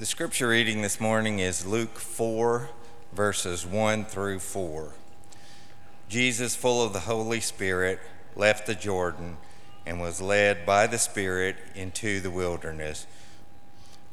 [0.00, 2.70] The scripture reading this morning is Luke 4,
[3.12, 4.94] verses 1 through 4.
[6.08, 8.00] Jesus, full of the Holy Spirit,
[8.34, 9.36] left the Jordan
[9.84, 13.06] and was led by the Spirit into the wilderness,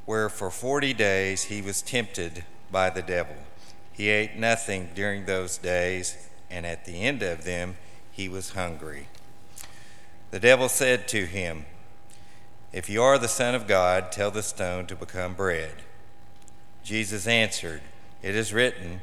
[0.03, 3.37] where for 40 days he was tempted by the devil.
[3.93, 7.77] He ate nothing during those days, and at the end of them
[8.11, 9.07] he was hungry.
[10.31, 11.65] The devil said to him,
[12.73, 15.71] If you are the Son of God, tell the stone to become bread.
[16.83, 17.81] Jesus answered,
[18.21, 19.01] It is written,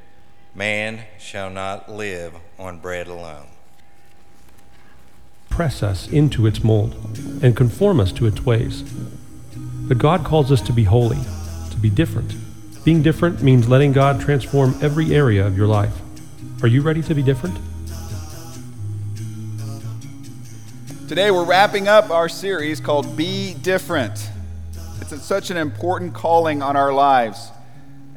[0.55, 3.47] Man shall not live on bread alone.
[5.49, 6.95] Press us into its mold
[7.43, 8.83] and conform us to its ways.
[9.89, 11.21] But God calls us to be holy,
[11.71, 12.35] to be different.
[12.85, 16.01] Being different means letting God transform every area of your life.
[16.63, 17.59] Are you ready to be different?
[21.15, 24.31] Today we're wrapping up our series called Be Different.
[25.01, 27.53] It's such an important calling on our lives.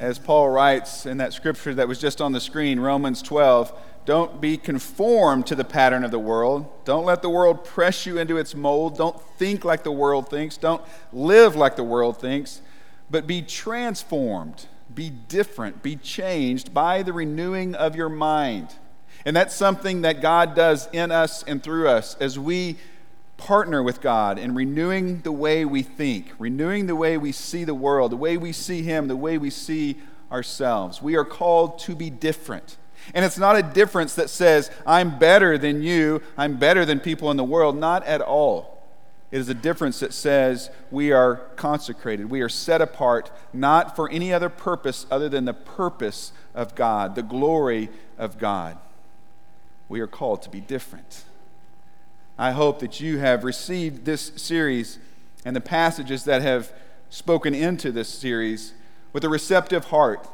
[0.00, 3.72] As Paul writes in that scripture that was just on the screen, Romans 12,
[4.04, 6.66] don't be conformed to the pattern of the world.
[6.84, 8.98] Don't let the world press you into its mold.
[8.98, 10.56] Don't think like the world thinks.
[10.56, 10.82] Don't
[11.12, 12.62] live like the world thinks.
[13.08, 18.74] But be transformed, be different, be changed by the renewing of your mind.
[19.24, 22.76] And that's something that God does in us and through us as we
[23.36, 27.74] partner with God in renewing the way we think, renewing the way we see the
[27.74, 29.96] world, the way we see Him, the way we see
[30.30, 31.00] ourselves.
[31.00, 32.76] We are called to be different.
[33.14, 37.30] And it's not a difference that says, I'm better than you, I'm better than people
[37.30, 37.76] in the world.
[37.76, 38.78] Not at all.
[39.30, 44.10] It is a difference that says we are consecrated, we are set apart, not for
[44.10, 48.78] any other purpose other than the purpose of God, the glory of God.
[49.88, 51.24] We are called to be different.
[52.38, 54.98] I hope that you have received this series
[55.44, 56.72] and the passages that have
[57.10, 58.74] spoken into this series
[59.12, 60.28] with a receptive heart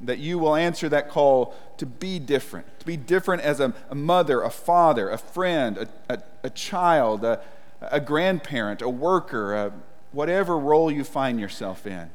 [0.00, 3.94] that you will answer that call to be different, to be different as a, a
[3.94, 7.40] mother, a father, a friend, a, a, a child, a,
[7.80, 9.72] a, grandparent, a worker, a,
[10.12, 12.10] whatever role you find yourself in,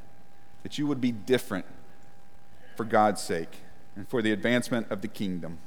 [0.64, 1.66] that you would be different
[2.76, 3.58] for God's sake
[3.96, 5.60] and for the advancement of the kingdom.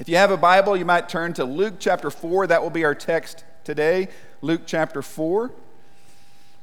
[0.00, 2.46] If you have a Bible, you might turn to Luke chapter 4.
[2.46, 4.08] That will be our text today.
[4.40, 5.50] Luke chapter 4,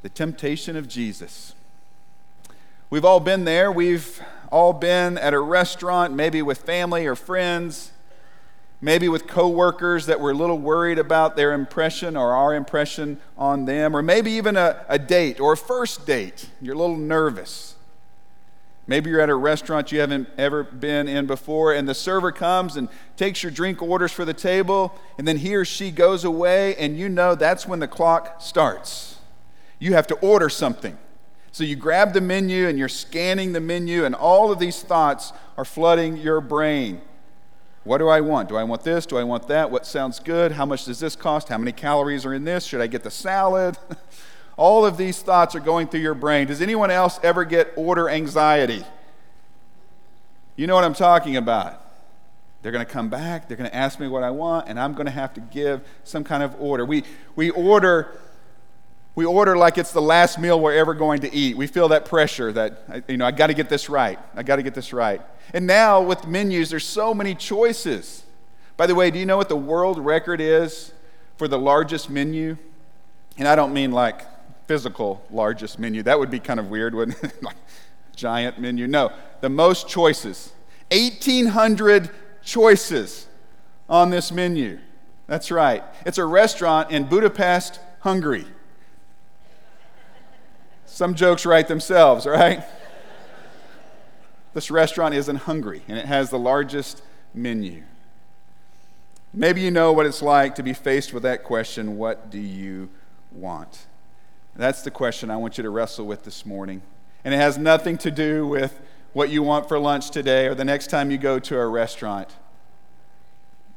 [0.01, 1.53] the temptation of Jesus.
[2.89, 3.71] We've all been there.
[3.71, 4.19] We've
[4.51, 7.91] all been at a restaurant, maybe with family or friends,
[8.81, 13.65] maybe with coworkers that were a little worried about their impression or our impression on
[13.65, 16.49] them, or maybe even a, a date or a first date.
[16.59, 17.75] You're a little nervous.
[18.87, 22.77] Maybe you're at a restaurant you haven't ever been in before, and the server comes
[22.77, 22.87] and
[23.17, 26.97] takes your drink orders for the table, and then he or she goes away, and
[26.97, 29.17] you know that's when the clock starts.
[29.77, 30.97] You have to order something.
[31.51, 35.33] So you grab the menu and you're scanning the menu, and all of these thoughts
[35.57, 37.01] are flooding your brain.
[37.83, 38.49] What do I want?
[38.49, 39.05] Do I want this?
[39.05, 39.69] Do I want that?
[39.71, 40.53] What sounds good?
[40.53, 41.49] How much does this cost?
[41.49, 42.65] How many calories are in this?
[42.65, 43.77] Should I get the salad?
[44.57, 46.47] all of these thoughts are going through your brain.
[46.47, 48.83] Does anyone else ever get order anxiety?
[50.55, 51.83] You know what I'm talking about.
[52.63, 54.93] They're going to come back, they're going to ask me what I want, and I'm
[54.93, 56.83] going to have to give some kind of order.
[56.85, 57.03] We,
[57.35, 58.19] we order
[59.17, 61.57] we order like it's the last meal we're ever going to eat.
[61.57, 64.19] We feel that pressure that, you know, I got to get this right.
[64.35, 65.23] I got to get this right.
[65.55, 68.23] And now with menus, there's so many choices.
[68.75, 70.93] By the way, do you know what the world record is
[71.37, 72.59] for the largest menu?
[73.39, 74.21] And I don't mean like
[74.67, 76.03] physical largest menu.
[76.03, 77.41] That would be kind of weird, wouldn't it?
[77.43, 77.55] like
[78.15, 78.87] giant menu.
[78.87, 79.11] No,
[79.41, 80.51] the most choices.
[80.91, 82.09] 1,800
[82.43, 83.27] choices
[83.89, 84.79] on this menu.
[85.27, 85.83] That's right.
[86.05, 88.45] It's a restaurant in Budapest, Hungary.
[90.85, 92.63] Some jokes write themselves, right?
[94.53, 97.83] this restaurant is in Hungary and it has the largest menu.
[99.33, 102.89] Maybe you know what it's like to be faced with that question what do you
[103.31, 103.86] want?
[104.57, 106.81] That's the question I want you to wrestle with this morning.
[107.23, 108.81] And it has nothing to do with
[109.13, 112.29] what you want for lunch today or the next time you go to a restaurant.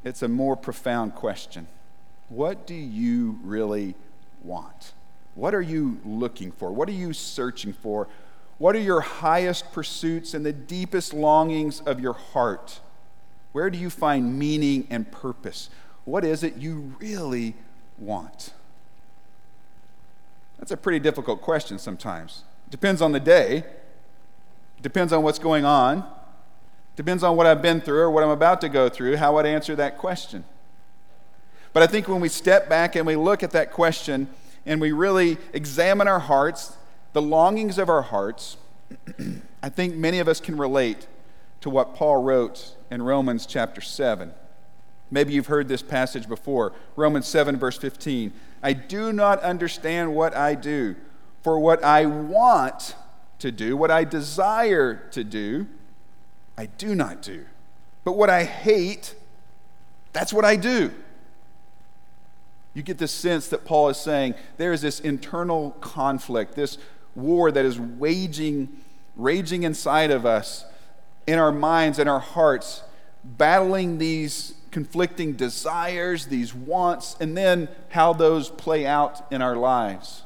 [0.05, 1.67] It's a more profound question.
[2.31, 3.94] What do you really
[4.43, 4.94] want?
[5.35, 6.73] What are you looking for?
[6.73, 8.09] What are you searching for?
[8.56, 12.81] What are your highest pursuits and the deepest longings of your heart?
[13.53, 15.69] Where do you find meaning and purpose?
[16.06, 17.55] What is it you really
[17.99, 18.55] want?
[20.61, 22.45] That's a pretty difficult question sometimes.
[22.69, 23.65] Depends on the day,
[24.83, 26.05] depends on what's going on,
[26.97, 29.47] depends on what I've been through or what I'm about to go through, how I'd
[29.47, 30.45] answer that question.
[31.73, 34.29] But I think when we step back and we look at that question,
[34.67, 36.77] and we really examine our hearts,
[37.15, 38.59] the longings of our hearts,
[39.62, 41.07] I think many of us can relate
[41.62, 44.33] to what Paul wrote in Romans chapter 7.
[45.11, 46.73] Maybe you've heard this passage before.
[46.97, 48.33] Romans 7, verse 15.
[48.62, 50.97] I do not understand what I do,
[51.43, 52.95] for what I want
[53.39, 55.67] to do, what I desire to do,
[56.59, 57.47] I do not do.
[58.05, 59.15] But what I hate,
[60.12, 60.93] that's what I do.
[62.75, 66.79] You get this sense that Paul is saying there is this internal conflict, this
[67.15, 68.69] war that is waging,
[69.17, 70.65] raging inside of us,
[71.27, 72.83] in our minds in our hearts,
[73.25, 80.22] battling these conflicting desires, these wants, and then how those play out in our lives.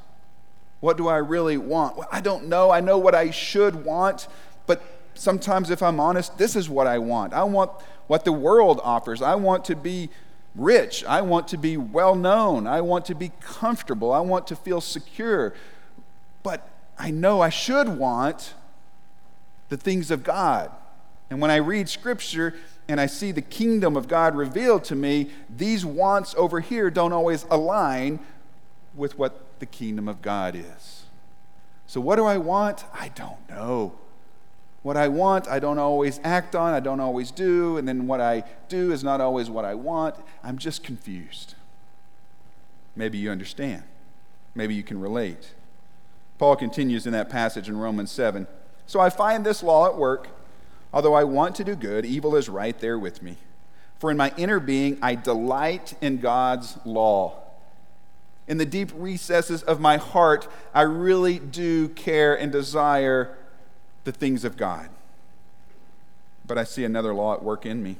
[0.80, 1.96] What do I really want?
[1.96, 2.70] Well, I don't know.
[2.70, 4.28] I know what I should want,
[4.66, 4.82] but
[5.14, 7.32] sometimes, if I'm honest, this is what I want.
[7.32, 7.70] I want
[8.06, 9.22] what the world offers.
[9.22, 10.10] I want to be
[10.54, 11.04] rich.
[11.04, 12.66] I want to be well known.
[12.66, 14.12] I want to be comfortable.
[14.12, 15.54] I want to feel secure.
[16.42, 16.68] But
[16.98, 18.54] I know I should want
[19.70, 20.70] the things of God.
[21.30, 22.54] And when I read scripture
[22.88, 27.12] and I see the kingdom of God revealed to me, these wants over here don't
[27.12, 28.20] always align
[28.94, 31.04] with what the kingdom of God is.
[31.86, 32.84] So, what do I want?
[32.92, 33.98] I don't know.
[34.82, 38.20] What I want, I don't always act on, I don't always do, and then what
[38.20, 40.14] I do is not always what I want.
[40.42, 41.54] I'm just confused.
[42.94, 43.84] Maybe you understand.
[44.54, 45.54] Maybe you can relate.
[46.38, 48.46] Paul continues in that passage in Romans 7.
[48.86, 50.28] So I find this law at work.
[50.94, 53.36] Although I want to do good, evil is right there with me.
[53.98, 57.44] For in my inner being, I delight in God's law
[58.46, 63.36] in the deep recesses of my heart, I really do care and desire
[64.04, 64.88] the things of God.
[66.46, 67.96] But I see another law at work in me,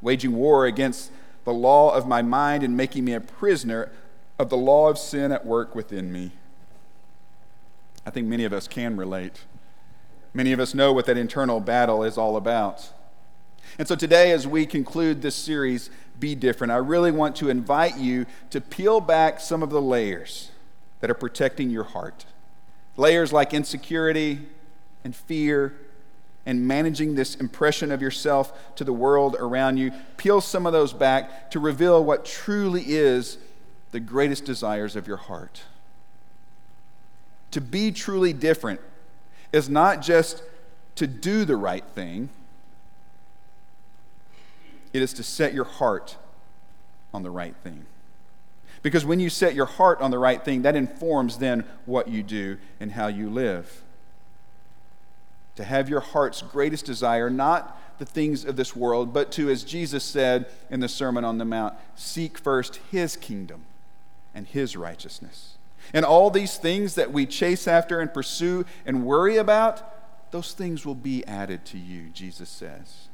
[0.00, 1.10] waging war against
[1.44, 3.90] the law of my mind and making me a prisoner
[4.38, 6.30] of the law of sin at work within me.
[8.06, 9.44] I think many of us can relate.
[10.32, 12.90] Many of us know what that internal battle is all about.
[13.78, 17.98] And so today, as we conclude this series, Be Different, I really want to invite
[17.98, 20.50] you to peel back some of the layers
[21.00, 22.26] that are protecting your heart.
[22.96, 24.40] Layers like insecurity
[25.04, 25.76] and fear
[26.46, 29.92] and managing this impression of yourself to the world around you.
[30.16, 33.38] Peel some of those back to reveal what truly is
[33.92, 35.62] the greatest desires of your heart.
[37.52, 38.80] To be truly different
[39.52, 40.42] is not just
[40.96, 42.28] to do the right thing
[44.92, 46.16] it is to set your heart
[47.14, 47.86] on the right thing.
[48.82, 52.22] Because when you set your heart on the right thing, that informs then what you
[52.22, 53.82] do and how you live.
[55.56, 59.62] To have your heart's greatest desire, not the things of this world, but to, as
[59.62, 63.64] Jesus said in the Sermon on the Mount, seek first his kingdom
[64.34, 65.58] and his righteousness.
[65.92, 70.86] And all these things that we chase after and pursue and worry about, those things
[70.86, 73.08] will be added to you, Jesus says.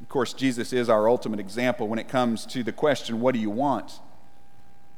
[0.00, 3.40] Of course, Jesus is our ultimate example when it comes to the question, What do
[3.40, 4.00] you want?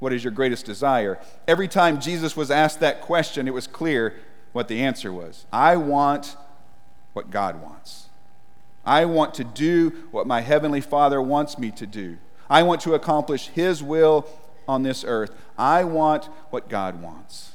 [0.00, 1.18] What is your greatest desire?
[1.46, 4.14] Every time Jesus was asked that question, it was clear
[4.52, 6.36] what the answer was I want
[7.12, 8.06] what God wants.
[8.84, 12.16] I want to do what my Heavenly Father wants me to do.
[12.48, 14.26] I want to accomplish His will
[14.68, 15.32] on this earth.
[15.56, 17.52] I want what God wants.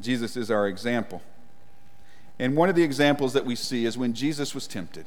[0.00, 1.22] Jesus is our example.
[2.38, 5.04] And one of the examples that we see is when Jesus was tempted.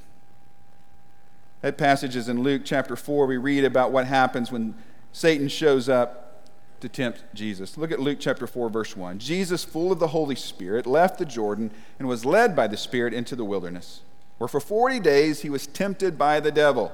[1.62, 3.26] That passage is in Luke chapter 4.
[3.26, 4.76] We read about what happens when
[5.12, 6.44] Satan shows up
[6.82, 7.78] to tempt Jesus.
[7.78, 9.18] Look at Luke chapter 4, verse 1.
[9.18, 13.14] Jesus, full of the Holy Spirit, left the Jordan and was led by the Spirit
[13.14, 14.02] into the wilderness,
[14.38, 16.92] where for 40 days he was tempted by the devil.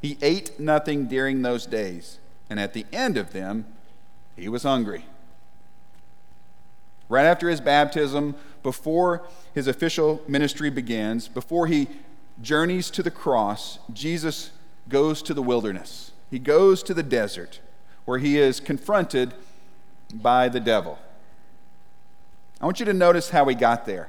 [0.00, 3.66] He ate nothing during those days, and at the end of them,
[4.36, 5.06] he was hungry.
[7.08, 11.88] Right after his baptism, before his official ministry begins, before he
[12.42, 14.50] journeys to the cross, Jesus
[14.88, 16.12] goes to the wilderness.
[16.30, 17.60] He goes to the desert
[18.04, 19.34] where he is confronted
[20.12, 20.98] by the devil.
[22.60, 24.08] I want you to notice how he got there.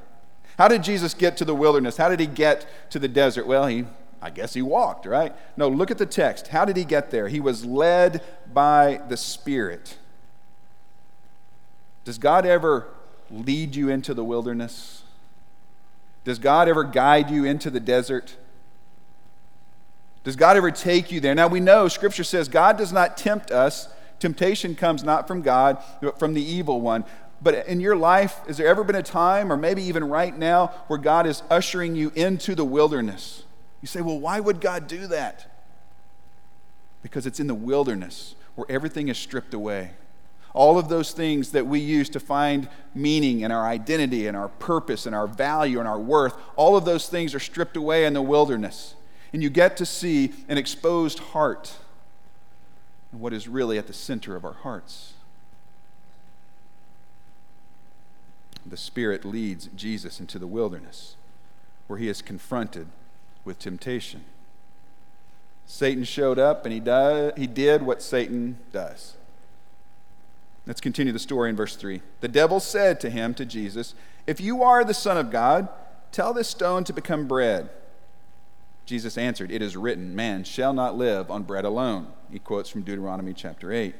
[0.58, 1.98] How did Jesus get to the wilderness?
[1.98, 3.46] How did he get to the desert?
[3.46, 3.86] Well, he
[4.22, 5.34] I guess he walked, right?
[5.56, 6.48] No, look at the text.
[6.48, 7.28] How did he get there?
[7.28, 9.98] He was led by the Spirit.
[12.04, 12.88] Does God ever
[13.30, 15.04] lead you into the wilderness?
[16.24, 18.36] Does God ever guide you into the desert?
[20.24, 21.36] Does God ever take you there?
[21.36, 23.88] Now we know Scripture says God does not tempt us.
[24.20, 27.06] Temptation comes not from God, but from the evil one.
[27.42, 30.68] But in your life, has there ever been a time, or maybe even right now,
[30.88, 33.44] where God is ushering you into the wilderness?
[33.82, 35.52] You say, well, why would God do that?
[37.04, 39.92] Because it's in the wilderness where everything is stripped away
[40.58, 44.48] All of those things that we use to find meaning and our identity and our
[44.48, 48.14] purpose and our value and our worth, all of those things are stripped away in
[48.14, 48.96] the wilderness.
[49.32, 51.76] And you get to see an exposed heart
[53.12, 55.14] and what is really at the center of our hearts.
[58.66, 61.18] The Spirit leads Jesus into the wilderness
[61.86, 62.88] where he is confronted
[63.48, 64.24] with temptation.
[65.66, 69.16] Satan showed up and he, does, he did what Satan does.
[70.68, 72.02] Let's continue the story in verse 3.
[72.20, 73.96] The devil said to him, to Jesus,
[74.28, 75.70] If you are the Son of God,
[76.12, 77.70] tell this stone to become bread.
[78.86, 82.08] Jesus answered, It is written, Man shall not live on bread alone.
[82.32, 83.96] He quotes from Deuteronomy chapter 8.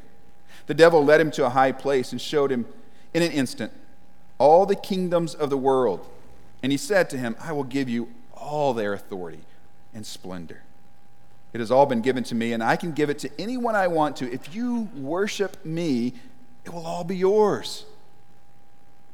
[0.68, 2.66] The devil led him to a high place and showed him
[3.14, 3.72] in an instant
[4.38, 6.06] all the kingdoms of the world.
[6.62, 8.10] And he said to him, I will give you
[8.48, 9.42] all their authority
[9.94, 10.62] and splendor.
[11.54, 13.88] It has all been given to me, and I can give it to anyone I
[13.88, 14.32] want to.
[14.32, 16.14] If you worship me,
[16.66, 17.86] it will all be yours.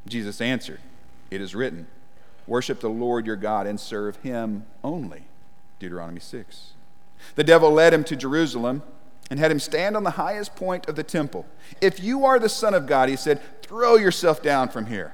[0.08, 0.80] Jesus answered,
[1.32, 1.88] It is written,
[2.46, 5.24] Worship the Lord your God and serve him only.
[5.80, 6.72] Deuteronomy 6.
[7.36, 8.84] The devil led him to Jerusalem
[9.30, 11.46] and had him stand on the highest point of the temple.
[11.80, 15.14] If you are the Son of God, he said, throw yourself down from here.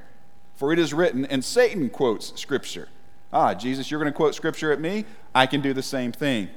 [0.56, 2.90] For it is written, and Satan quotes Scripture.
[3.31, 5.05] Ah, Jesus, you're going to quote Scripture at me?
[5.36, 6.50] I can do the same thing.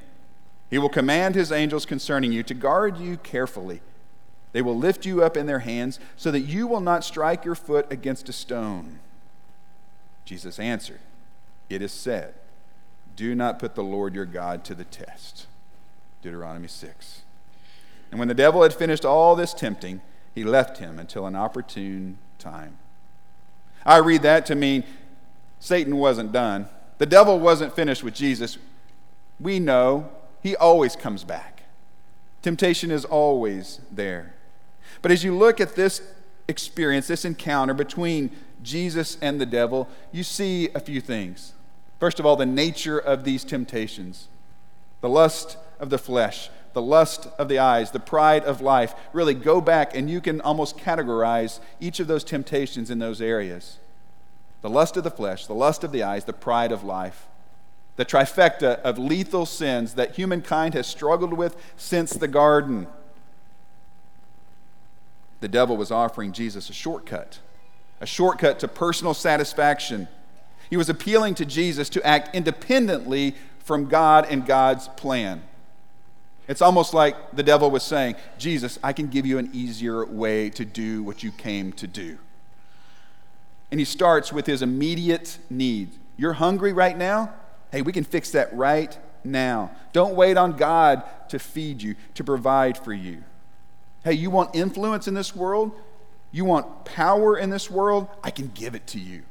[0.70, 3.82] He will command his angels concerning you to guard you carefully.
[4.52, 7.54] They will lift you up in their hands so that you will not strike your
[7.54, 9.00] foot against a stone.
[10.24, 11.00] Jesus answered,
[11.68, 12.34] It is said,
[13.16, 15.46] Do not put the Lord your God to the test.
[16.22, 17.22] Deuteronomy 6.
[18.10, 20.00] And when the devil had finished all this tempting,
[20.34, 22.78] he left him until an opportune time.
[23.84, 24.84] I read that to mean
[25.62, 26.66] Satan wasn't done.
[26.98, 28.58] The devil wasn't finished with Jesus.
[29.38, 30.10] We know
[30.42, 31.62] he always comes back.
[32.42, 34.34] Temptation is always there.
[35.02, 36.02] But as you look at this
[36.48, 38.30] experience, this encounter between
[38.64, 41.52] Jesus and the devil, you see a few things.
[42.00, 44.26] First of all, the nature of these temptations
[45.00, 48.96] the lust of the flesh, the lust of the eyes, the pride of life.
[49.12, 53.78] Really go back and you can almost categorize each of those temptations in those areas
[54.62, 57.26] the lust of the flesh, the lust of the eyes, the pride of life.
[57.96, 62.86] The trifecta of lethal sins that humankind has struggled with since the garden
[65.42, 67.40] the devil was offering Jesus a shortcut,
[68.00, 70.06] a shortcut to personal satisfaction.
[70.70, 75.42] He was appealing to Jesus to act independently from God and God's plan.
[76.46, 80.48] It's almost like the devil was saying, Jesus, I can give you an easier way
[80.50, 82.18] to do what you came to do.
[83.72, 85.92] And he starts with his immediate need.
[86.18, 87.32] You're hungry right now?
[87.70, 89.70] Hey, we can fix that right now.
[89.94, 93.24] Don't wait on God to feed you, to provide for you.
[94.04, 95.72] Hey, you want influence in this world?
[96.32, 98.08] You want power in this world?
[98.22, 99.22] I can give it to you.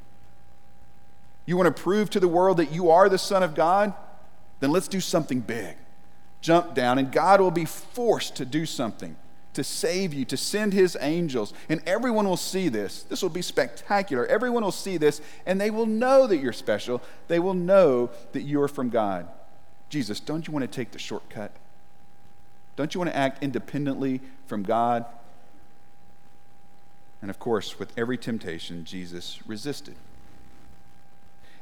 [1.46, 3.94] You want to prove to the world that you are the Son of God?
[4.58, 5.76] Then let's do something big.
[6.40, 9.14] Jump down, and God will be forced to do something
[9.54, 11.52] to save you, to send his angels.
[11.68, 13.02] And everyone will see this.
[13.02, 14.26] This will be spectacular.
[14.26, 17.02] Everyone will see this, and they will know that you're special.
[17.28, 19.28] They will know that you are from God.
[19.88, 21.52] Jesus, don't you want to take the shortcut?
[22.76, 25.04] Don't you want to act independently from God?
[27.20, 29.94] And of course, with every temptation, Jesus resisted.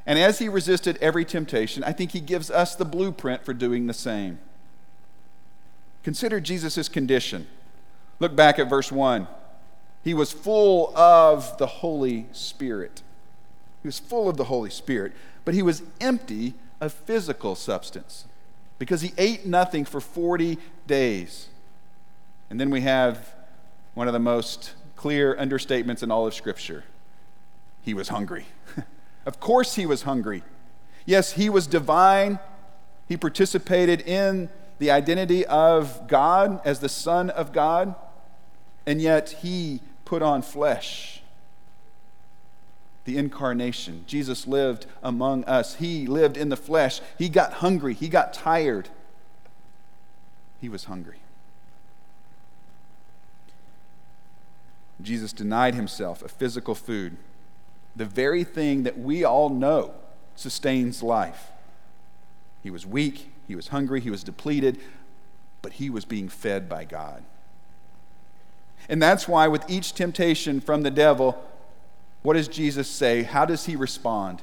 [0.05, 3.85] And as he resisted every temptation, I think he gives us the blueprint for doing
[3.85, 4.39] the same.
[6.03, 7.47] Consider Jesus' condition.
[8.21, 9.27] Look back at verse 1.
[10.03, 13.01] He was full of the Holy Spirit.
[13.81, 15.13] He was full of the Holy Spirit,
[15.43, 18.25] but he was empty of physical substance
[18.77, 21.47] because he ate nothing for 40 days.
[22.51, 23.33] And then we have
[23.95, 26.83] one of the most clear understatements in all of Scripture
[27.81, 28.45] he was hungry.
[29.25, 30.43] of course, he was hungry.
[31.07, 32.37] Yes, he was divine.
[33.07, 37.95] He participated in the identity of God as the Son of God,
[38.85, 41.21] and yet he put on flesh
[43.05, 44.03] the incarnation.
[44.05, 45.75] Jesus lived among us.
[45.75, 47.01] He lived in the flesh.
[47.17, 47.93] He got hungry.
[47.93, 48.89] He got tired.
[50.59, 51.17] He was hungry.
[55.01, 57.17] Jesus denied himself of physical food,
[57.95, 59.95] the very thing that we all know
[60.35, 61.51] sustains life.
[62.61, 64.79] He was weak, he was hungry, he was depleted,
[65.63, 67.23] but he was being fed by God.
[68.89, 71.41] And that's why, with each temptation from the devil,
[72.23, 73.23] what does Jesus say?
[73.23, 74.41] How does he respond?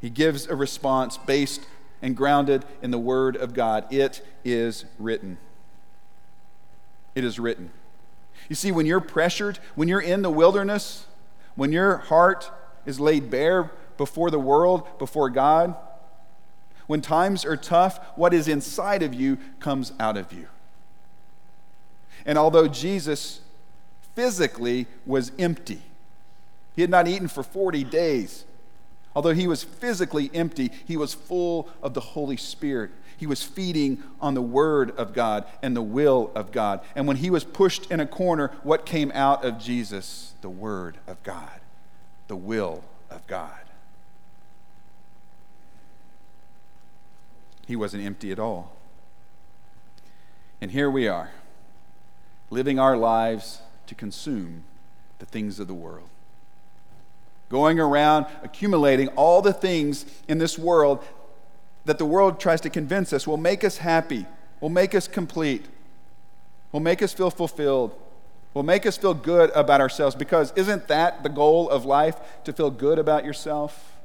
[0.00, 1.66] He gives a response based
[2.02, 3.92] and grounded in the Word of God.
[3.92, 5.38] It is written.
[7.14, 7.70] It is written.
[8.48, 11.06] You see, when you're pressured, when you're in the wilderness,
[11.54, 12.50] when your heart
[12.84, 15.74] is laid bare before the world, before God,
[16.86, 20.48] when times are tough, what is inside of you comes out of you.
[22.26, 23.40] And although Jesus
[24.14, 25.82] physically was empty,
[26.74, 28.44] he had not eaten for 40 days.
[29.14, 32.90] Although he was physically empty, he was full of the Holy Spirit.
[33.16, 36.80] He was feeding on the Word of God and the will of God.
[36.96, 40.34] And when he was pushed in a corner, what came out of Jesus?
[40.40, 41.60] The Word of God,
[42.26, 43.52] the will of God.
[47.66, 48.76] He wasn't empty at all.
[50.60, 51.30] And here we are,
[52.54, 54.64] living our lives to consume
[55.18, 56.08] the things of the world
[57.54, 61.04] going around accumulating all the things in this world
[61.84, 64.26] that the world tries to convince us will make us happy,
[64.60, 65.64] will make us complete,
[66.72, 67.94] will make us feel fulfilled,
[68.54, 70.16] will make us feel good about ourselves.
[70.16, 73.96] Because isn't that the goal of life, to feel good about yourself?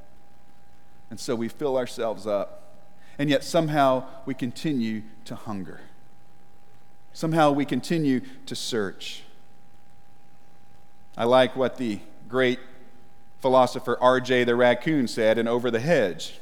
[1.10, 2.78] And so we fill ourselves up.
[3.18, 5.80] And yet somehow we continue to hunger.
[7.14, 9.24] Somehow we continue to search.
[11.18, 12.60] I like what the great
[13.42, 14.46] philosopher R.J.
[14.46, 16.40] the raccoon said in Over the Hedge.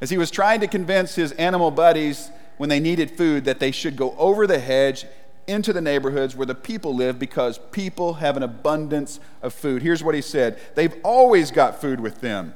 [0.00, 3.70] As he was trying to convince his animal buddies when they needed food that they
[3.70, 5.06] should go over the hedge
[5.46, 9.82] into the neighborhoods where the people live because people have an abundance of food.
[9.82, 12.54] Here's what he said They've always got food with them.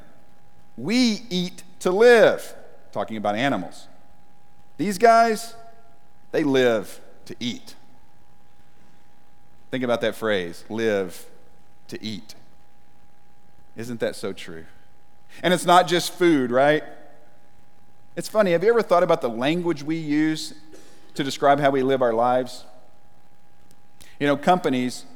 [0.76, 2.54] We eat to live,
[2.92, 3.88] talking about animals.
[4.76, 5.54] These guys,
[6.32, 7.74] they live to eat.
[9.70, 11.26] Think about that phrase live
[11.88, 12.34] to eat.
[13.76, 14.64] Isn't that so true?
[15.42, 16.82] And it's not just food, right?
[18.16, 18.52] It's funny.
[18.52, 20.52] Have you ever thought about the language we use
[21.14, 22.64] to describe how we live our lives?
[24.20, 25.06] You know, companies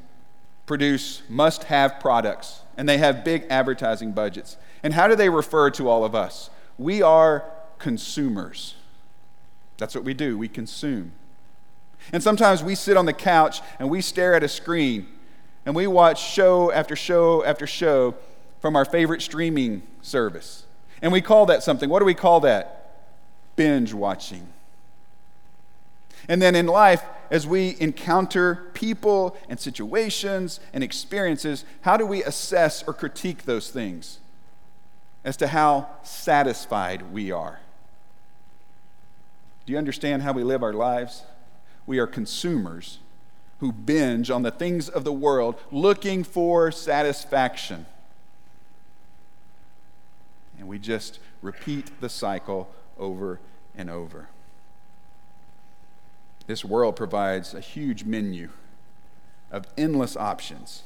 [0.65, 4.57] produce must have products and they have big advertising budgets.
[4.83, 6.51] And how do they refer to all of us?
[6.79, 7.45] We are
[7.79, 8.75] consumers.
[9.79, 11.13] That's what we do, we consume.
[12.13, 15.07] And sometimes we sit on the couch and we stare at a screen
[15.65, 18.15] and we watch show after show after show
[18.61, 20.65] from our favorite streaming service.
[21.03, 21.91] And we call that something.
[21.91, 22.95] What do we call that?
[23.57, 24.49] Binge watching.
[26.29, 32.23] And then in life, as we encounter people and situations and experiences, how do we
[32.23, 34.19] assess or critique those things
[35.25, 37.61] as to how satisfied we are?
[39.67, 41.25] Do you understand how we live our lives?
[41.87, 42.99] We are consumers
[43.59, 47.87] who binge on the things of the world looking for satisfaction.
[50.59, 53.41] And we just repeat the cycle over
[53.77, 54.29] and over.
[56.47, 58.51] This world provides a huge menu
[59.51, 60.83] of endless options.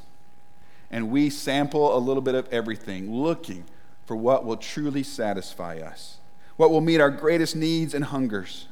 [0.91, 3.65] And we sample a little bit of everything, looking
[4.07, 6.17] for what will truly satisfy us,
[6.61, 8.67] what will meet our greatest needs and hungers.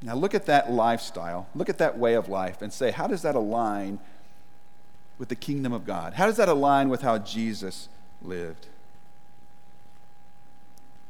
[0.00, 3.20] Now, look at that lifestyle, look at that way of life, and say, how does
[3.20, 3.98] that align
[5.18, 6.14] with the kingdom of God?
[6.14, 7.90] How does that align with how Jesus
[8.22, 8.68] lived?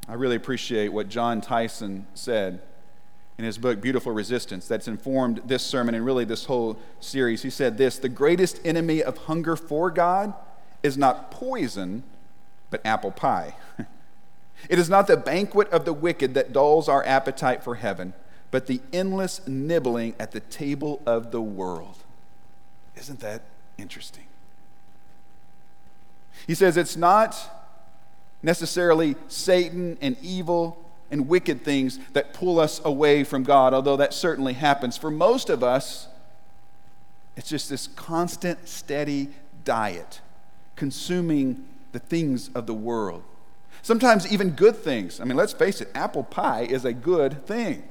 [0.08, 2.60] I really appreciate what Jon Tyson said
[3.38, 7.42] in his book, Beautiful Resistance, that's informed this sermon and really this whole series.
[7.42, 10.34] He said this The greatest enemy of hunger for God
[10.82, 12.02] is not poison,
[12.68, 13.54] but apple pie.
[14.68, 18.14] it is not the banquet of the wicked that dulls our appetite for heaven,
[18.50, 21.98] but the endless nibbling at the table of the world.
[22.96, 23.42] Isn't that
[23.78, 24.26] interesting?
[26.46, 27.36] He says it's not
[28.42, 30.78] necessarily Satan and evil
[31.10, 34.96] and wicked things that pull us away from God, although that certainly happens.
[34.96, 36.08] For most of us,
[37.36, 39.28] it's just this constant, steady
[39.64, 40.20] diet,
[40.74, 43.22] consuming the things of the world.
[43.82, 45.20] Sometimes even good things.
[45.20, 47.82] I mean, let's face it, apple pie is a good thing.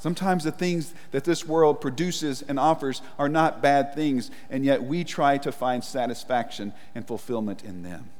[0.00, 4.82] Sometimes the things that this world produces and offers are not bad things, and yet
[4.82, 8.10] we try to find satisfaction and fulfillment in them.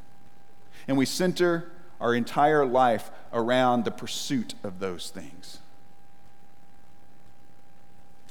[0.89, 5.59] And we center our entire life around the pursuit of those things.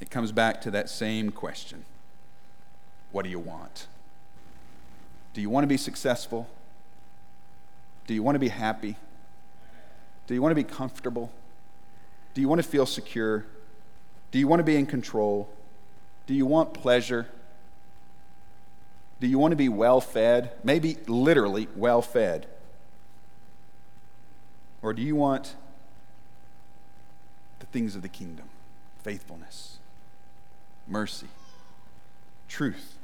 [0.02, 1.86] It comes back to that same question
[3.12, 3.88] What do you want?
[5.34, 6.48] Do you want to be successful?
[8.08, 8.96] Do you want to be happy?
[10.26, 11.32] Do you want to be comfortable?
[12.34, 13.46] Do you want to feel secure?
[14.32, 15.50] Do you want to be in control?
[16.26, 17.28] Do you want pleasure?
[19.20, 20.52] Do you want to be well fed?
[20.64, 22.48] Maybe literally well fed.
[24.82, 25.56] Or do you want
[27.60, 28.50] the things of the kingdom?
[29.08, 29.78] faithfulness,
[30.86, 31.30] mercy,
[32.50, 32.98] truth,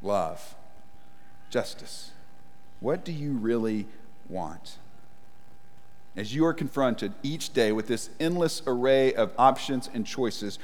[0.00, 0.54] love,
[1.50, 2.12] justice.
[2.80, 3.86] What do you really
[4.28, 4.76] want?
[6.16, 10.58] As you are confronted each day with this endless array of options and choices,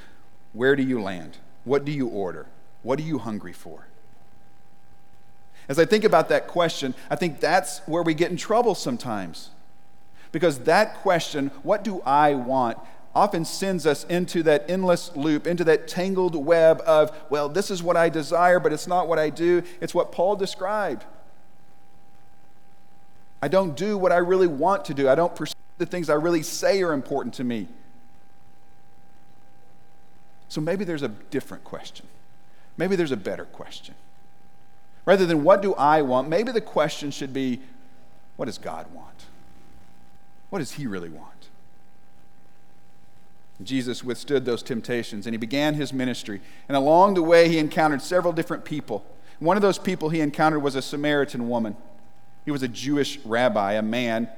[0.52, 1.38] where do you land?
[1.64, 2.46] What do you order?
[2.82, 3.86] What are you hungry for?
[5.68, 9.50] As I think about that question, I think that's where we get in trouble sometimes.
[10.32, 12.78] Because that question, what do I want,
[13.14, 17.82] often sends us into that endless loop, into that tangled web of, well, this is
[17.82, 19.62] what I desire, but it's not what I do.
[19.80, 21.04] It's what Paul described.
[23.42, 26.14] I don't do what I really want to do, I don't pursue the things I
[26.14, 27.68] really say are important to me.
[30.48, 32.06] So maybe there's a different question.
[32.76, 33.94] Maybe there's a better question.
[35.04, 37.60] Rather than what do I want, maybe the question should be
[38.36, 39.08] what does God want?
[40.50, 41.32] What does He really want?
[43.64, 46.40] Jesus withstood those temptations and he began his ministry.
[46.68, 49.04] And along the way, he encountered several different people.
[49.38, 51.76] One of those people he encountered was a Samaritan woman.
[52.44, 54.28] He was a Jewish rabbi, a man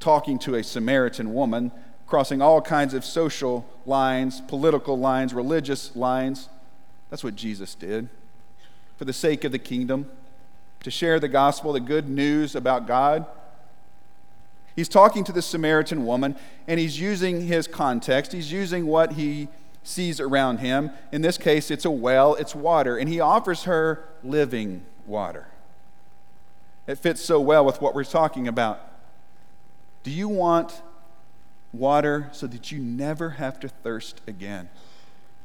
[0.00, 1.72] talking to a Samaritan woman,
[2.06, 6.48] crossing all kinds of social lines, political lines, religious lines.
[7.10, 8.08] That's what Jesus did
[8.96, 10.10] for the sake of the kingdom,
[10.82, 13.26] to share the gospel, the good news about God.
[14.76, 18.32] He's talking to the Samaritan woman, and he's using his context.
[18.32, 19.48] He's using what he
[19.82, 20.90] sees around him.
[21.12, 25.46] In this case, it's a well, it's water, and he offers her living water.
[26.86, 28.80] It fits so well with what we're talking about.
[30.02, 30.82] Do you want
[31.72, 34.68] water so that you never have to thirst again?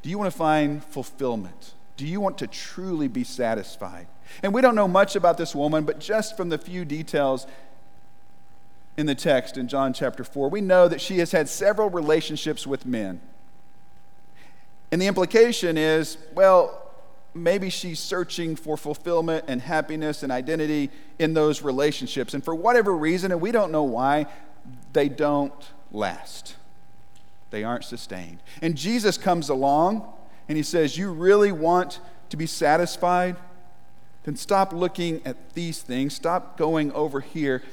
[0.01, 1.73] Do you want to find fulfillment?
[1.97, 4.07] Do you want to truly be satisfied?
[4.43, 7.47] And we don't know much about this woman, but just from the few details
[8.97, 12.67] in the text in John chapter 4, we know that she has had several relationships
[12.67, 13.21] with men.
[14.91, 16.88] And the implication is well,
[17.33, 22.33] maybe she's searching for fulfillment and happiness and identity in those relationships.
[22.33, 24.25] And for whatever reason, and we don't know why,
[24.93, 25.53] they don't
[25.91, 26.55] last.
[27.51, 28.39] They aren't sustained.
[28.61, 30.05] And Jesus comes along
[30.47, 33.37] and he says, You really want to be satisfied?
[34.23, 36.13] Then stop looking at these things.
[36.13, 37.63] Stop going over here.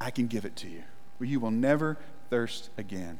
[0.00, 0.82] I can give it to you,
[1.20, 1.96] you will never
[2.28, 3.18] thirst again.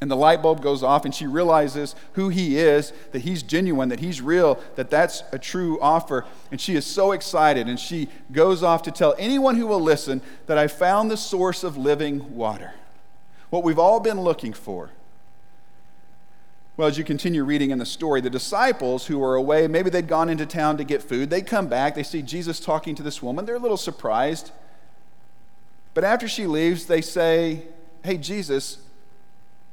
[0.00, 3.88] And the light bulb goes off, and she realizes who he is, that he's genuine,
[3.90, 6.26] that he's real, that that's a true offer.
[6.50, 10.20] And she is so excited, and she goes off to tell anyone who will listen
[10.46, 12.74] that I found the source of living water.
[13.50, 14.90] What we've all been looking for.
[16.76, 20.08] Well, as you continue reading in the story, the disciples who were away, maybe they'd
[20.08, 23.22] gone into town to get food, they come back, they see Jesus talking to this
[23.22, 24.50] woman, they're a little surprised.
[25.94, 27.62] But after she leaves, they say,
[28.02, 28.78] Hey, Jesus,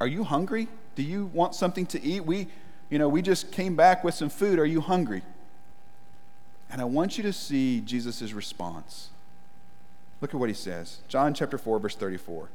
[0.01, 0.67] are you hungry?
[0.95, 2.25] Do you want something to eat?
[2.25, 2.47] We,
[2.89, 4.57] you know, we just came back with some food.
[4.57, 5.21] Are you hungry?
[6.71, 9.09] And I want you to see Jesus' response.
[10.19, 10.97] Look at what he says.
[11.07, 12.49] John chapter 4, verse 34.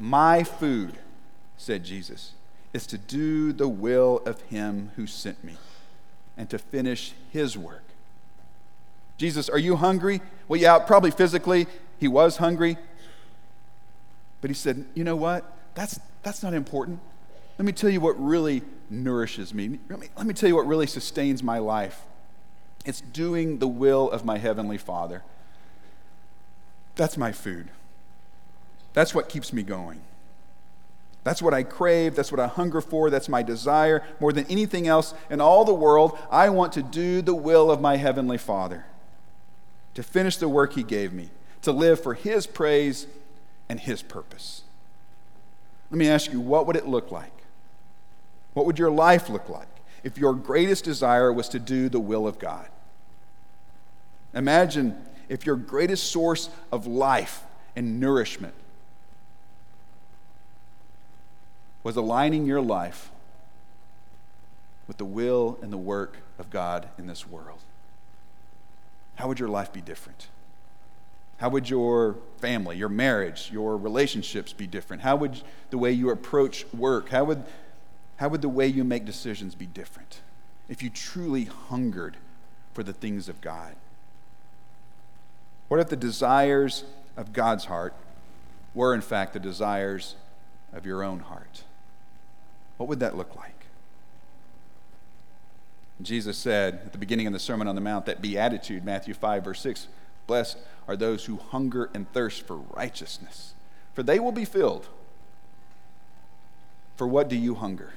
[0.00, 0.94] My food,
[1.58, 2.32] said Jesus,
[2.72, 5.56] is to do the will of him who sent me
[6.34, 7.84] and to finish his work.
[9.18, 10.22] Jesus, are you hungry?
[10.48, 11.66] Well, yeah, probably physically,
[11.98, 12.78] he was hungry.
[14.40, 15.44] But he said, You know what?
[15.74, 16.98] That's, that's not important.
[17.56, 19.78] Let me tell you what really nourishes me.
[19.88, 22.02] Let me, let me tell you what really sustains my life.
[22.84, 25.22] It's doing the will of my Heavenly Father.
[26.96, 27.68] That's my food.
[28.92, 30.00] That's what keeps me going.
[31.22, 32.16] That's what I crave.
[32.16, 33.08] That's what I hunger for.
[33.08, 34.02] That's my desire.
[34.18, 37.80] More than anything else in all the world, I want to do the will of
[37.80, 38.84] my Heavenly Father,
[39.94, 41.30] to finish the work He gave me,
[41.62, 43.06] to live for His praise
[43.68, 44.62] and His purpose.
[45.90, 47.32] Let me ask you, what would it look like?
[48.54, 49.68] What would your life look like
[50.02, 52.68] if your greatest desire was to do the will of God?
[54.34, 54.96] Imagine
[55.28, 57.42] if your greatest source of life
[57.74, 58.54] and nourishment
[61.82, 63.10] was aligning your life
[64.88, 67.60] with the will and the work of God in this world.
[69.16, 70.28] How would your life be different?
[71.38, 75.02] How would your family, your marriage, your relationships be different?
[75.02, 77.44] How would the way you approach work, how would,
[78.16, 80.20] how would the way you make decisions be different
[80.68, 82.16] if you truly hungered
[82.72, 83.76] for the things of God?
[85.68, 86.84] What if the desires
[87.16, 87.94] of God's heart
[88.74, 90.14] were, in fact, the desires
[90.72, 91.64] of your own heart?
[92.76, 93.52] What would that look like?
[96.02, 99.44] Jesus said at the beginning of the Sermon on the Mount that beatitude, Matthew 5,
[99.44, 99.88] verse 6,
[100.26, 100.58] blessed
[100.88, 103.54] are those who hunger and thirst for righteousness,
[103.94, 104.88] for they will be filled.
[106.96, 107.92] For what do you hunger?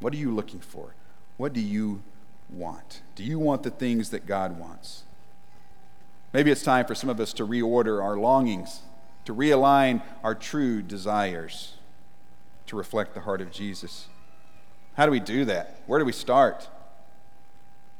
[0.00, 0.94] What are you looking for?
[1.36, 2.02] What do you
[2.50, 3.02] want?
[3.14, 5.04] Do you want the things that God wants?
[6.32, 8.80] Maybe it's time for some of us to reorder our longings,
[9.24, 11.74] to realign our true desires
[12.66, 14.08] to reflect the heart of Jesus.
[14.94, 15.80] How do we do that?
[15.86, 16.68] Where do we start?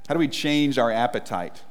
[0.09, 1.62] How do we change our appetite?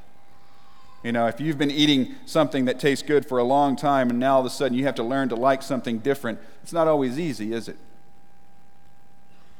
[1.04, 4.20] You know, if you've been eating something that tastes good for a long time and
[4.20, 6.88] now all of a sudden you have to learn to like something different, it's not
[6.88, 7.78] always easy, is it?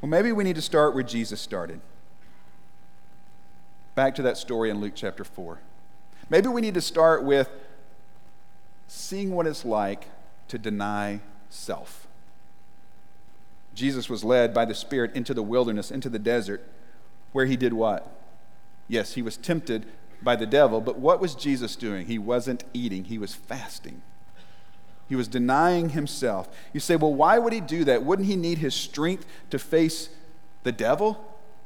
[0.00, 1.80] Well, maybe we need to start where Jesus started.
[3.94, 5.60] Back to that story in Luke chapter 4.
[6.30, 7.50] Maybe we need to start with
[8.88, 10.06] seeing what it's like
[10.48, 12.06] to deny self.
[13.74, 16.66] Jesus was led by the Spirit into the wilderness, into the desert,
[17.32, 18.10] where he did what?
[18.88, 19.86] Yes, he was tempted
[20.24, 22.06] by the devil, but what was Jesus doing?
[22.06, 24.02] He wasn't eating, he was fasting.
[25.08, 26.48] He was denying himself.
[26.72, 28.02] You say, well, why would he do that?
[28.02, 30.08] Wouldn't he need his strength to face
[30.62, 31.22] the devil?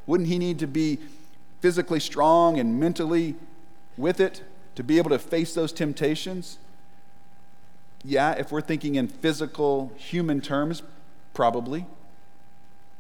[0.07, 0.99] Wouldn't he need to be
[1.61, 3.37] physically strong and mentally
[3.97, 4.43] with it
[4.75, 6.59] to be able to face those temptations?
[8.05, 10.83] Yeah, if we're thinking in physical, human terms,
[11.33, 11.87] probably.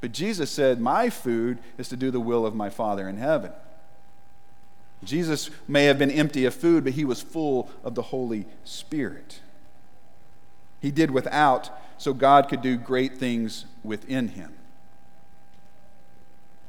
[0.00, 3.52] But Jesus said, My food is to do the will of my Father in heaven.
[5.04, 9.40] Jesus may have been empty of food, but he was full of the Holy Spirit.
[10.80, 14.52] He did without so God could do great things within him.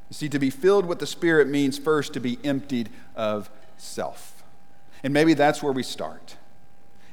[0.10, 4.44] You see, to be filled with the Spirit means first to be emptied of self.
[5.04, 6.36] And maybe that's where we start.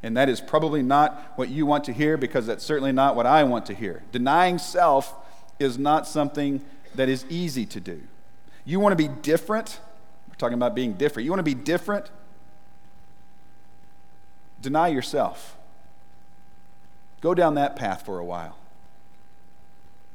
[0.03, 3.27] And that is probably not what you want to hear because that's certainly not what
[3.27, 4.03] I want to hear.
[4.13, 5.15] Denying self
[5.59, 8.03] is not something that is easy to do.
[8.65, 9.81] You want to be different?
[10.39, 11.25] Talking about being different.
[11.25, 12.11] You want to be different?
[14.61, 15.57] Deny yourself.
[17.21, 18.57] Go down that path for a while.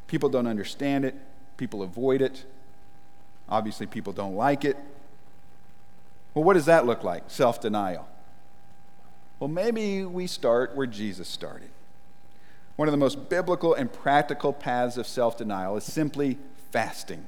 [0.07, 1.15] People don't understand it,
[1.57, 2.45] people avoid it.
[3.49, 4.77] Obviously, people don't like it.
[6.33, 7.23] Well, what does that look like?
[7.27, 8.07] Self denial.
[9.39, 11.69] Well, maybe we start where Jesus started.
[12.75, 16.37] One of the most biblical and practical paths of self denial is simply
[16.71, 17.25] fasting.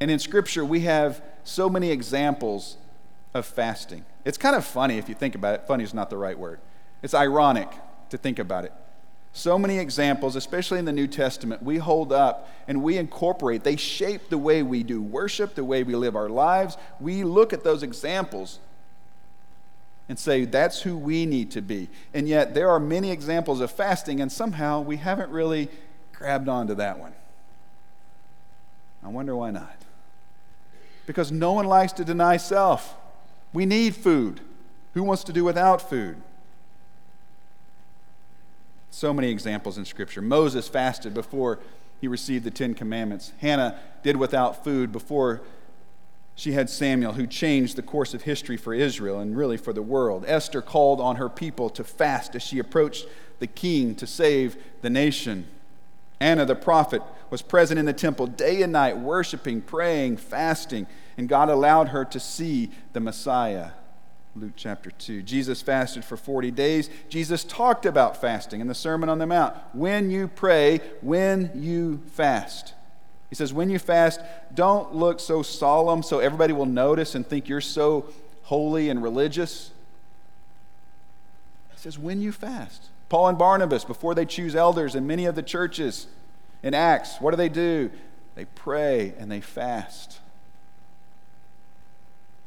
[0.00, 2.78] And in Scripture, we have so many examples
[3.34, 4.04] of fasting.
[4.24, 5.66] It's kind of funny if you think about it.
[5.66, 6.58] Funny is not the right word.
[7.02, 7.68] It's ironic
[8.08, 8.72] to think about it.
[9.32, 13.62] So many examples, especially in the New Testament, we hold up and we incorporate.
[13.62, 16.76] They shape the way we do worship, the way we live our lives.
[16.98, 18.58] We look at those examples
[20.08, 21.88] and say, that's who we need to be.
[22.12, 25.68] And yet, there are many examples of fasting, and somehow we haven't really
[26.12, 27.12] grabbed onto that one.
[29.04, 29.76] I wonder why not.
[31.06, 32.96] Because no one likes to deny self.
[33.52, 34.40] We need food.
[34.94, 36.16] Who wants to do without food?
[38.90, 40.20] So many examples in Scripture.
[40.20, 41.58] Moses fasted before
[42.00, 43.32] he received the Ten Commandments.
[43.38, 45.42] Hannah did without food before
[46.34, 49.82] she had Samuel, who changed the course of history for Israel and really for the
[49.82, 50.24] world.
[50.26, 53.06] Esther called on her people to fast as she approached
[53.40, 55.46] the king to save the nation.
[56.18, 61.28] Anna, the prophet, was present in the temple day and night, worshiping, praying, fasting, and
[61.28, 63.70] God allowed her to see the Messiah.
[64.36, 65.22] Luke chapter 2.
[65.22, 66.88] Jesus fasted for 40 days.
[67.08, 69.56] Jesus talked about fasting in the Sermon on the Mount.
[69.72, 72.74] When you pray, when you fast.
[73.28, 74.20] He says, when you fast,
[74.54, 78.06] don't look so solemn so everybody will notice and think you're so
[78.42, 79.70] holy and religious.
[81.72, 82.88] He says, when you fast.
[83.08, 86.06] Paul and Barnabas, before they choose elders in many of the churches
[86.62, 87.90] in Acts, what do they do?
[88.34, 90.20] They pray and they fast.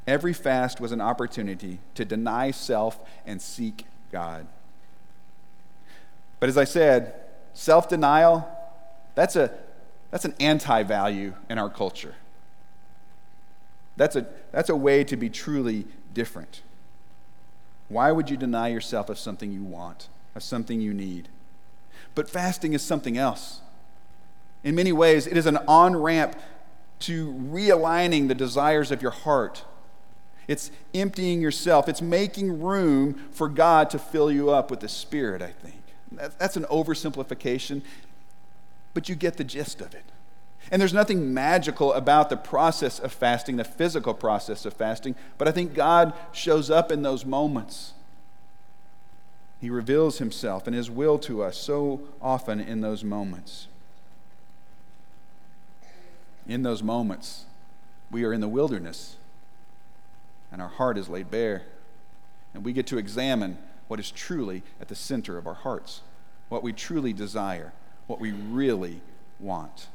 [0.05, 4.47] Every fast was an opportunity to deny self and seek God.
[6.39, 7.15] But as I said,
[7.53, 8.47] self denial,
[9.15, 9.51] that's a,
[10.11, 12.15] that's an anti value in our culture.
[13.95, 16.61] That's a, that's a way to be truly different.
[17.89, 21.29] Why would you deny yourself of something you want, of something you need?
[22.15, 23.61] But fasting is something else.
[24.63, 26.35] In many ways, it is an on ramp
[26.99, 29.65] to realigning the desires of your heart.
[30.47, 31.89] It's emptying yourself.
[31.89, 35.81] It's making room for God to fill you up with the Spirit, I think.
[36.37, 37.81] That's an oversimplification
[38.93, 40.03] but you get the gist of it.
[40.71, 45.47] And there's nothing magical about the process of fasting, the physical process of fasting, but
[45.47, 47.93] I think God shows up in those moments.
[49.59, 53.67] He reveals himself and his will to us so often in those moments.
[56.47, 57.45] In those moments,
[58.11, 59.15] we are in the wilderness
[60.51, 61.63] and our heart is laid bare.
[62.53, 66.01] And we get to examine what is truly at the center of our hearts,
[66.49, 67.73] what we truly desire
[68.07, 69.01] what we really
[69.39, 69.87] want.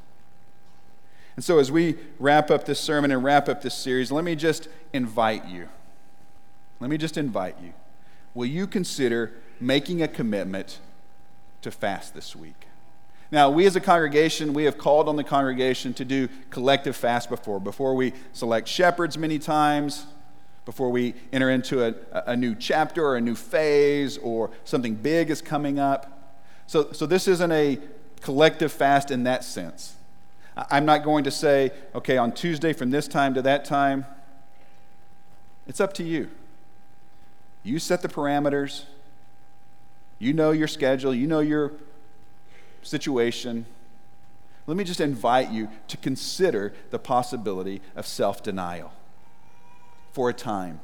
[1.35, 4.35] And so, as we wrap up this sermon and wrap up this series, let me
[4.35, 5.69] just invite you.
[6.79, 7.73] Let me just invite you.
[8.33, 10.79] Will you consider making a commitment
[11.61, 12.68] to fast this week?
[13.31, 17.29] Now, we as a congregation, we have called on the congregation to do collective fast
[17.29, 17.59] before.
[17.59, 20.07] Before we select shepherds many times,
[20.65, 21.93] before we enter into a,
[22.25, 26.35] a new chapter or a new phase or something big is coming up.
[26.65, 27.79] So, so this isn't a
[28.21, 29.95] collective fast in that sense.
[30.55, 34.05] I'm not going to say, okay, on Tuesday from this time to that time.
[35.67, 36.29] It's up to you.
[37.63, 38.85] You set the parameters.
[40.17, 41.13] You know your schedule.
[41.13, 41.73] You know your
[42.81, 43.65] situation.
[44.67, 48.93] Let me just invite you to consider the possibility of self denial
[50.11, 50.79] for a time.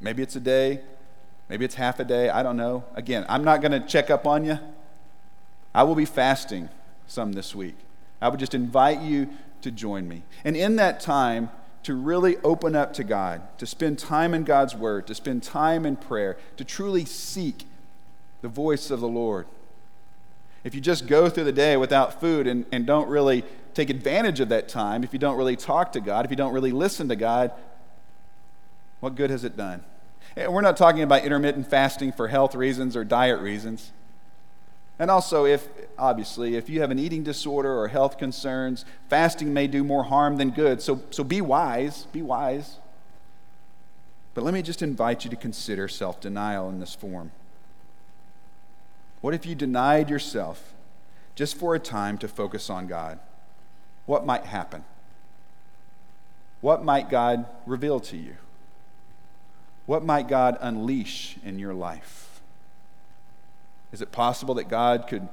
[0.00, 0.80] Maybe it's a day,
[1.48, 2.84] maybe it's half a day, I don't know.
[2.94, 4.58] Again, I'm not going to check up on you.
[5.74, 6.68] I will be fasting
[7.06, 7.76] some this week.
[8.20, 9.28] I would just invite you
[9.62, 10.22] to join me.
[10.44, 11.50] And in that time,
[11.84, 15.84] to really open up to God, to spend time in God's Word, to spend time
[15.84, 17.64] in prayer, to truly seek
[18.42, 19.46] the voice of the Lord.
[20.64, 24.40] If you just go through the day without food and, and don't really take advantage
[24.40, 27.08] of that time, if you don't really talk to God, if you don't really listen
[27.08, 27.52] to God,
[29.00, 29.82] what good has it done?
[30.36, 33.92] And we're not talking about intermittent fasting for health reasons or diet reasons.
[34.98, 39.66] And also, if obviously, if you have an eating disorder or health concerns, fasting may
[39.66, 40.80] do more harm than good.
[40.80, 42.78] So, so be wise, be wise.
[44.34, 47.32] But let me just invite you to consider self denial in this form.
[49.22, 50.74] What if you denied yourself
[51.34, 53.18] just for a time to focus on God?
[54.04, 54.84] What might happen?
[56.60, 58.36] What might God reveal to you?
[59.86, 62.40] What might God unleash in your life?
[63.92, 65.28] Is it possible that God could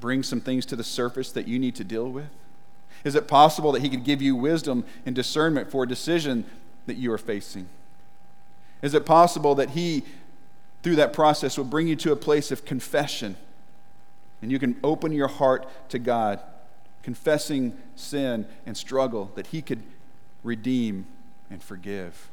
[0.00, 2.30] bring some things to the surface that you need to deal with?
[3.04, 6.44] Is it possible that He could give you wisdom and discernment for a decision
[6.86, 7.68] that you are facing?
[8.82, 10.04] Is it possible that He,
[10.82, 13.36] through that process, will bring you to a place of confession
[14.42, 16.40] and you can open your heart to God,
[17.02, 19.82] confessing sin and struggle that He could
[20.42, 21.06] redeem
[21.50, 22.30] and forgive?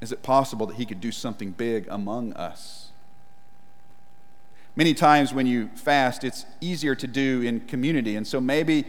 [0.00, 2.90] Is it possible that He could do something big among us?
[4.76, 8.14] Many times when you fast, it's easier to do in community.
[8.14, 8.84] And so maybe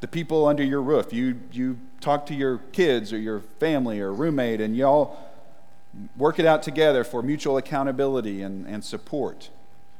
[0.00, 4.12] the people under your roof, you, you talk to your kids or your family or
[4.12, 5.16] roommate, and y'all
[6.16, 9.50] work it out together for mutual accountability and, and support.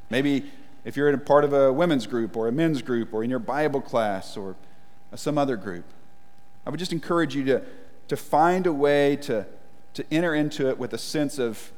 [0.08, 0.50] Maybe
[0.84, 3.30] if you're in a part of a women's group or a men's group or in
[3.30, 4.56] your Bible class or
[5.12, 5.84] uh, some other group,
[6.66, 7.62] I would just encourage you to,
[8.08, 9.46] to find a way to,
[9.94, 11.72] to enter into it with a sense of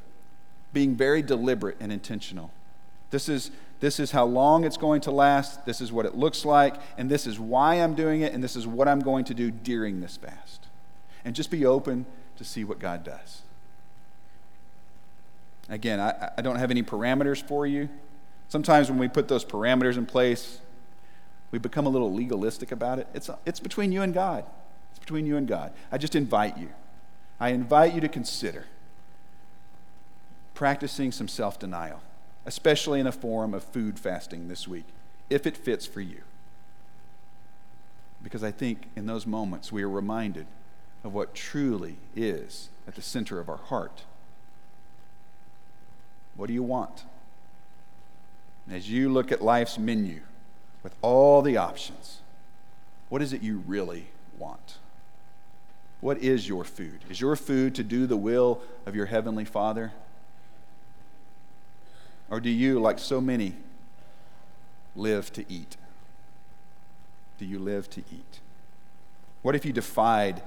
[0.73, 2.51] being very deliberate and intentional.
[3.11, 5.65] This is, this is how long it's going to last.
[5.65, 6.75] This is what it looks like.
[6.97, 8.33] And this is why I'm doing it.
[8.33, 10.67] And this is what I'm going to do during this fast.
[11.23, 13.42] And just be open to see what God does.
[15.69, 17.89] Again, I, I don't have any parameters for you.
[18.49, 20.59] Sometimes when we put those parameters in place,
[21.51, 23.07] we become a little legalistic about it.
[23.13, 24.45] It's, it's between you and God.
[24.91, 25.73] It's between you and God.
[25.91, 26.69] I just invite you.
[27.39, 28.65] I invite you to consider
[30.53, 32.01] practicing some self denial
[32.45, 34.85] especially in a form of food fasting this week,
[35.29, 36.21] if it fits for you.
[38.21, 40.45] Because I think in those moments we are reminded
[41.03, 44.03] of what truly is at the center of our heart.
[46.35, 47.05] What do you want?
[48.71, 50.21] As you look at life's menu
[50.81, 52.19] with all the options,
[53.09, 54.77] what is it you really want?
[56.01, 56.99] What is your food?
[57.09, 59.93] Is your food to do the will of your heavenly Father?
[62.29, 63.55] Or do you, like so many,
[64.95, 65.77] live to eat?
[67.37, 68.39] Do you live to eat?
[69.43, 70.41] What if you defied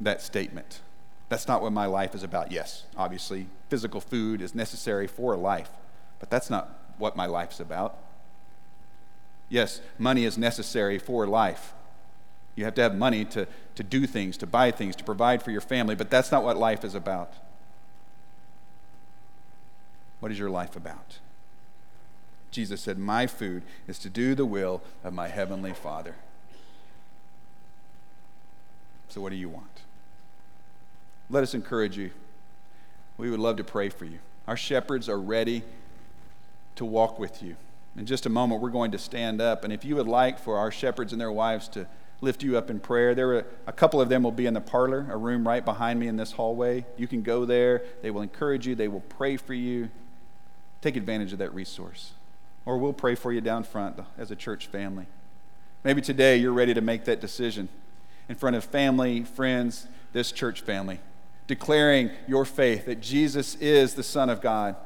[0.00, 0.80] that statement?
[1.28, 2.52] That's not what my life is about.
[2.52, 5.70] Yes, obviously, physical food is necessary for life,
[6.20, 7.98] but that's not what my life's about.
[9.48, 11.72] Yes, money is necessary for life.
[12.54, 15.50] You have to have money to, to do things, to buy things, to provide for
[15.50, 17.32] your family, but that's not what life is about.
[20.20, 21.18] What is your life about?
[22.50, 26.14] Jesus said, My food is to do the will of my heavenly Father.
[29.08, 29.82] So, what do you want?
[31.28, 32.10] Let us encourage you.
[33.16, 34.18] We would love to pray for you.
[34.46, 35.62] Our shepherds are ready
[36.76, 37.56] to walk with you.
[37.96, 39.64] In just a moment, we're going to stand up.
[39.64, 41.86] And if you would like for our shepherds and their wives to
[42.20, 44.60] lift you up in prayer, there are a couple of them will be in the
[44.60, 46.84] parlor, a room right behind me in this hallway.
[46.96, 47.82] You can go there.
[48.02, 49.90] They will encourage you, they will pray for you
[50.86, 52.12] take advantage of that resource.
[52.64, 55.06] Or we'll pray for you down front as a church family.
[55.84, 57.68] Maybe today you're ready to make that decision
[58.28, 61.00] in front of family, friends, this church family,
[61.46, 64.76] declaring your faith that Jesus is the Son of God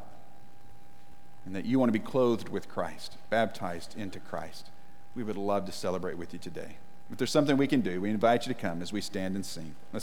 [1.47, 4.69] and that you want to be clothed with Christ, baptized into Christ.
[5.15, 6.77] We would love to celebrate with you today.
[7.11, 9.45] If there's something we can do, we invite you to come as we stand and
[9.45, 9.75] sing.
[9.93, 9.99] Let's